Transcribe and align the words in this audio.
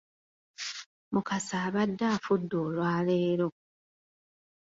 Mukasa 1.13 1.55
abadde 1.67 2.05
afudde 2.15 2.55
olwaleero! 2.65 3.47